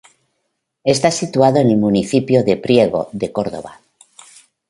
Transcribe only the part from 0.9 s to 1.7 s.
situado en